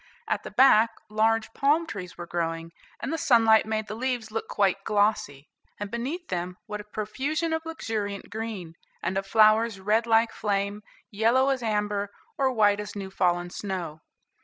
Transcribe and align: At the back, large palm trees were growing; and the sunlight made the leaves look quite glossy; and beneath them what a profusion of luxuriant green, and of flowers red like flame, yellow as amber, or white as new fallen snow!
At 0.27 0.41
the 0.41 0.49
back, 0.49 0.89
large 1.09 1.53
palm 1.53 1.85
trees 1.85 2.17
were 2.17 2.25
growing; 2.25 2.71
and 2.99 3.13
the 3.13 3.19
sunlight 3.19 3.67
made 3.67 3.85
the 3.85 3.93
leaves 3.93 4.31
look 4.31 4.47
quite 4.47 4.83
glossy; 4.83 5.47
and 5.79 5.91
beneath 5.91 6.29
them 6.29 6.57
what 6.65 6.81
a 6.81 6.85
profusion 6.85 7.53
of 7.53 7.67
luxuriant 7.67 8.31
green, 8.31 8.73
and 9.03 9.15
of 9.15 9.27
flowers 9.27 9.79
red 9.79 10.07
like 10.07 10.31
flame, 10.31 10.81
yellow 11.11 11.49
as 11.49 11.61
amber, 11.61 12.09
or 12.35 12.51
white 12.51 12.79
as 12.79 12.95
new 12.95 13.11
fallen 13.11 13.51
snow! 13.51 14.01